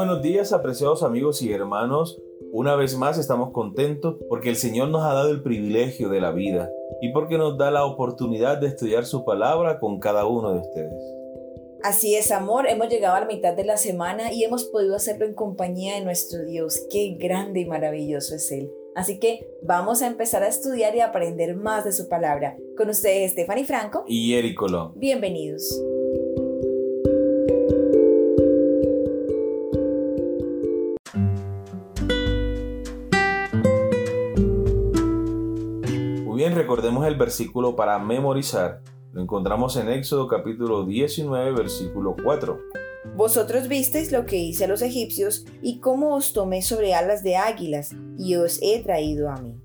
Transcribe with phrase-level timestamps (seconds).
[0.00, 2.18] buenos días, apreciados amigos y hermanos.
[2.52, 6.32] Una vez más estamos contentos porque el Señor nos ha dado el privilegio de la
[6.32, 6.70] vida
[7.02, 11.02] y porque nos da la oportunidad de estudiar su palabra con cada uno de ustedes.
[11.82, 15.26] Así es, amor, hemos llegado a la mitad de la semana y hemos podido hacerlo
[15.26, 16.80] en compañía de nuestro Dios.
[16.90, 18.70] Qué grande y maravilloso es Él.
[18.96, 22.56] Así que vamos a empezar a estudiar y a aprender más de su palabra.
[22.74, 24.94] Con ustedes, Stephanie Franco y Eric Colón.
[24.96, 25.78] Bienvenidos.
[36.70, 38.80] Recordemos el versículo para memorizar.
[39.12, 42.60] Lo encontramos en Éxodo capítulo 19, versículo 4.
[43.16, 47.34] Vosotros visteis lo que hice a los egipcios y cómo os tomé sobre alas de
[47.34, 49.56] águilas y os he traído a mí.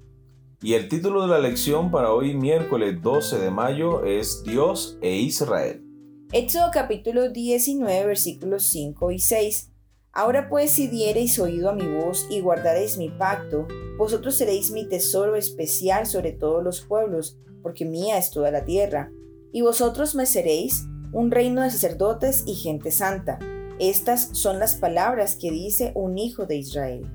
[0.63, 5.15] Y el título de la lección para hoy miércoles 12 de mayo es Dios e
[5.15, 5.85] Israel.
[6.31, 9.74] Éxodo capítulo 19 versículos 5 y 6.
[10.17, 14.87] Ahora pues si diereis oído a mi voz y guardareis mi pacto, vosotros seréis mi
[14.87, 19.11] tesoro especial sobre todos los pueblos, porque mía es toda la tierra.
[19.51, 23.39] Y vosotros me seréis un reino de sacerdotes y gente santa.
[23.77, 27.11] Estas son las palabras que dice un hijo de Israel.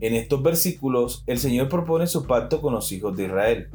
[0.00, 3.68] En estos versículos, el Señor propone su pacto con los hijos de Israel.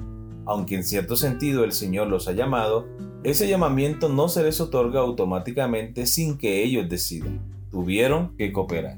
[0.48, 2.88] Aunque en cierto sentido el Señor los ha llamado,
[3.24, 8.98] ese llamamiento no se les otorga automáticamente sin que ellos decidan tuvieron que cooperar.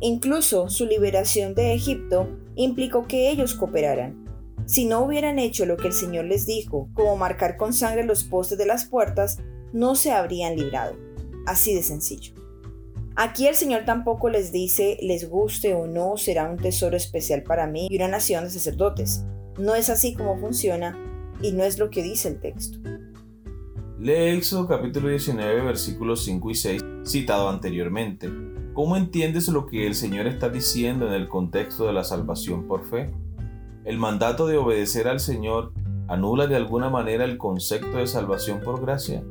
[0.00, 4.24] Incluso su liberación de Egipto implicó que ellos cooperaran.
[4.64, 8.22] Si no hubieran hecho lo que el Señor les dijo, como marcar con sangre los
[8.22, 9.38] postes de las puertas,
[9.72, 10.96] no se habrían librado.
[11.46, 12.34] Así de sencillo.
[13.16, 17.66] Aquí el Señor tampoco les dice, les guste o no, será un tesoro especial para
[17.66, 19.24] mí y una nación de sacerdotes.
[19.58, 20.96] No es así como funciona
[21.42, 22.78] y no es lo que dice el texto.
[24.00, 28.30] Lee Éxodo capítulo 19 versículos 5 y 6 citado anteriormente.
[28.72, 32.86] ¿Cómo entiendes lo que el Señor está diciendo en el contexto de la salvación por
[32.86, 33.12] fe?
[33.84, 35.74] ¿El mandato de obedecer al Señor
[36.08, 39.22] anula de alguna manera el concepto de salvación por gracia?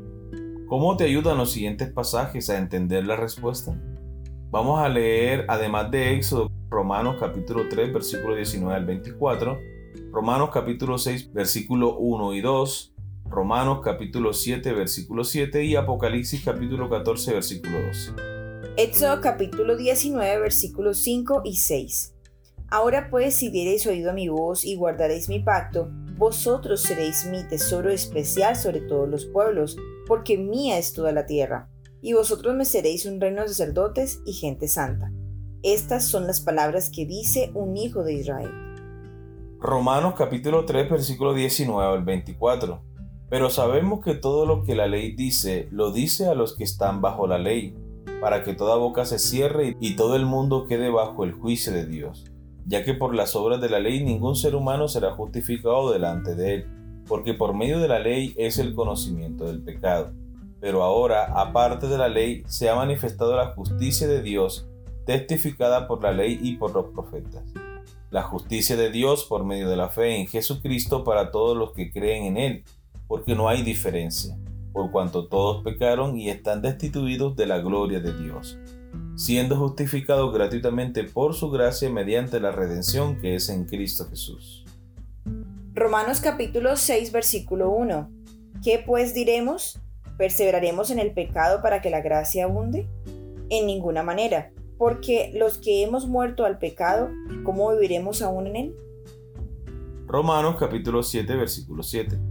[0.68, 3.75] ¿Cómo te ayudan los siguientes pasajes a entender la respuesta?
[4.52, 9.58] Vamos a leer, además de Éxodo, Romanos capítulo 3, versículo 19 al 24,
[10.12, 12.94] Romanos capítulo 6, versículo 1 y 2,
[13.29, 18.13] Romanos capítulo 7 versículo 7 y Apocalipsis capítulo 14 versículo 12.
[18.75, 22.16] Éxodo capítulo 19 versículos 5 y 6.
[22.72, 27.44] Ahora pues si diereis oído a mi voz y guardaréis mi pacto, vosotros seréis mi
[27.44, 31.69] tesoro especial sobre todos los pueblos, porque mía es toda la tierra,
[32.01, 35.11] y vosotros me seréis un reino de sacerdotes y gente santa.
[35.61, 38.50] Estas son las palabras que dice un hijo de Israel.
[39.59, 42.89] Romanos capítulo 3 versículo 19 al 24.
[43.29, 47.00] Pero sabemos que todo lo que la ley dice, lo dice a los que están
[47.00, 47.75] bajo la ley,
[48.22, 51.85] para que toda boca se cierre y todo el mundo quede bajo el juicio de
[51.85, 52.25] Dios,
[52.66, 56.56] ya que por las obras de la ley ningún ser humano será justificado delante de
[56.56, 56.66] él,
[57.07, 60.11] porque por medio de la ley es el conocimiento del pecado.
[60.59, 64.67] Pero ahora, aparte de la ley, se ha manifestado la justicia de Dios,
[65.06, 67.44] testificada por la ley y por los profetas.
[68.09, 71.91] La justicia de Dios por medio de la fe en Jesucristo para todos los que
[71.91, 72.63] creen en Él
[73.09, 74.38] porque no hay diferencia,
[74.72, 78.59] por cuanto todos pecaron y están destituidos de la gloria de Dios,
[79.16, 84.64] siendo justificados gratuitamente por su gracia mediante la redención que es en Cristo Jesús.
[85.74, 88.12] Romanos capítulo 6 versículo 1.
[88.64, 89.81] ¿Qué pues diremos?
[90.20, 92.88] ¿Perseveraremos en el pecado para que la gracia abunde?
[93.50, 97.09] En ninguna manera, porque los que hemos muerto al pecado,
[97.44, 98.76] ¿cómo viviremos aún en él?
[100.06, 102.28] Romanos capítulo 7 versículo 7.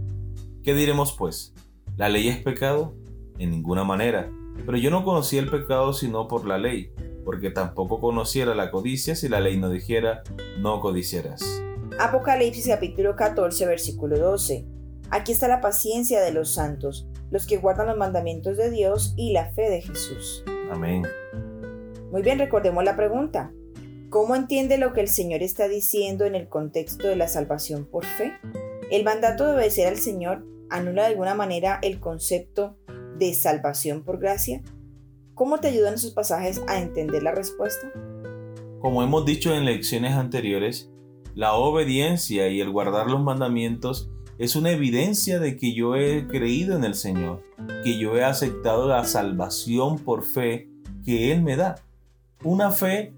[0.63, 1.53] ¿Qué diremos pues?
[1.95, 2.93] ¿La ley es pecado?
[3.37, 4.29] En ninguna manera.
[4.65, 6.91] Pero yo no conocía el pecado sino por la ley,
[7.23, 10.21] porque tampoco conociera la codicia si la ley no dijera,
[10.59, 11.63] no codiciarás.
[11.97, 14.65] Apocalipsis capítulo 14 versículo 12.
[15.11, 19.31] Aquí está la paciencia de los santos, los que guardan los mandamientos de Dios y
[19.31, 20.43] la fe de Jesús.
[20.71, 21.03] Amén.
[22.11, 23.53] Muy bien, recordemos la pregunta.
[24.09, 28.03] ¿Cómo entiende lo que el Señor está diciendo en el contexto de la salvación por
[28.03, 28.33] fe?
[28.91, 32.75] El mandato de obedecer al Señor anula de alguna manera el concepto
[33.19, 34.63] de salvación por gracia?
[35.35, 37.91] ¿Cómo te ayudan esos pasajes a entender la respuesta?
[38.79, 40.89] Como hemos dicho en lecciones anteriores,
[41.35, 44.09] la obediencia y el guardar los mandamientos
[44.39, 47.43] es una evidencia de que yo he creído en el Señor,
[47.83, 50.67] que yo he aceptado la salvación por fe
[51.05, 51.75] que Él me da.
[52.43, 53.13] Una fe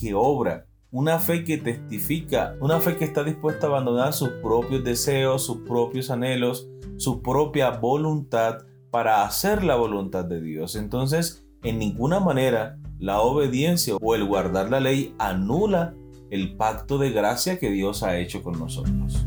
[0.00, 4.84] que obra, una fe que testifica, una fe que está dispuesta a abandonar sus propios
[4.84, 8.58] deseos, sus propios anhelos, su propia voluntad
[8.90, 10.76] para hacer la voluntad de Dios.
[10.76, 15.94] Entonces, en ninguna manera la obediencia o el guardar la ley anula
[16.30, 19.26] el pacto de gracia que Dios ha hecho con nosotros.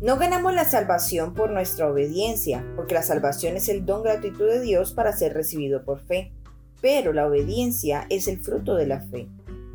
[0.00, 4.60] No ganamos la salvación por nuestra obediencia, porque la salvación es el don gratuito de
[4.60, 6.32] Dios para ser recibido por fe,
[6.80, 9.28] pero la obediencia es el fruto de la fe.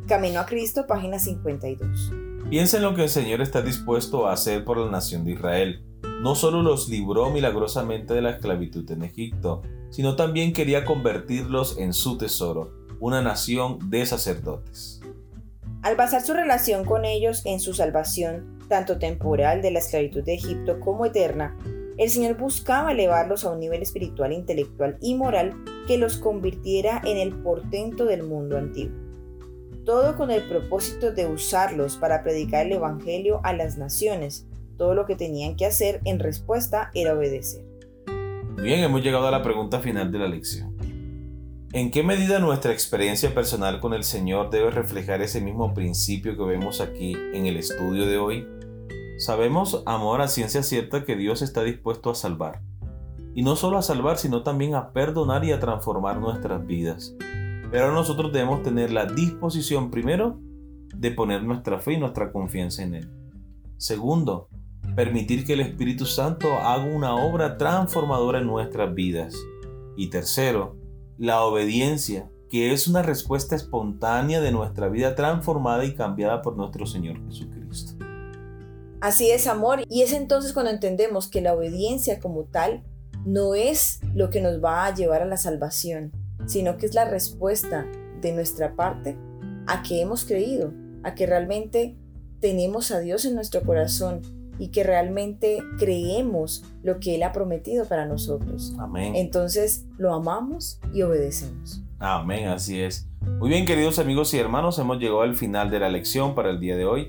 [0.06, 2.12] Camino a Cristo, página 52.
[2.50, 5.82] Piensa en lo que el Señor está dispuesto a hacer por la nación de Israel.
[6.20, 11.92] No solo los libró milagrosamente de la esclavitud en Egipto, sino también quería convertirlos en
[11.92, 15.00] su tesoro, una nación de sacerdotes.
[15.82, 20.34] Al basar su relación con ellos en su salvación, tanto temporal de la esclavitud de
[20.34, 21.56] Egipto como eterna,
[21.96, 25.54] el Señor buscaba elevarlos a un nivel espiritual, intelectual y moral
[25.86, 28.96] que los convirtiera en el portento del mundo antiguo.
[29.84, 34.46] Todo con el propósito de usarlos para predicar el Evangelio a las naciones.
[34.78, 37.64] Todo lo que tenían que hacer en respuesta era obedecer.
[38.56, 40.74] Bien, hemos llegado a la pregunta final de la lección.
[41.72, 46.44] ¿En qué medida nuestra experiencia personal con el Señor debe reflejar ese mismo principio que
[46.44, 48.46] vemos aquí en el estudio de hoy?
[49.18, 52.62] Sabemos, amor, a ciencia cierta que Dios está dispuesto a salvar.
[53.34, 57.14] Y no solo a salvar, sino también a perdonar y a transformar nuestras vidas.
[57.70, 60.38] Pero nosotros debemos tener la disposición, primero,
[60.94, 63.10] de poner nuestra fe y nuestra confianza en Él.
[63.76, 64.48] Segundo,
[64.94, 69.34] permitir que el Espíritu Santo haga una obra transformadora en nuestras vidas.
[69.96, 70.76] Y tercero,
[71.18, 76.86] la obediencia, que es una respuesta espontánea de nuestra vida transformada y cambiada por nuestro
[76.86, 77.94] Señor Jesucristo.
[79.00, 82.84] Así es, amor, y es entonces cuando entendemos que la obediencia como tal
[83.24, 86.12] no es lo que nos va a llevar a la salvación,
[86.46, 87.86] sino que es la respuesta
[88.20, 89.16] de nuestra parte
[89.66, 90.72] a que hemos creído,
[91.02, 91.96] a que realmente
[92.40, 94.20] tenemos a Dios en nuestro corazón
[94.58, 98.74] y que realmente creemos lo que Él ha prometido para nosotros.
[98.78, 99.16] Amén.
[99.16, 101.82] Entonces lo amamos y obedecemos.
[101.98, 103.08] Amén, así es.
[103.38, 106.60] Muy bien, queridos amigos y hermanos, hemos llegado al final de la lección para el
[106.60, 107.08] día de hoy.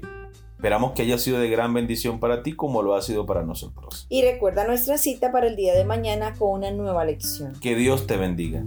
[0.55, 4.07] Esperamos que haya sido de gran bendición para ti como lo ha sido para nosotros.
[4.09, 7.53] Y recuerda nuestra cita para el día de mañana con una nueva lección.
[7.59, 8.63] Que Dios te bendiga.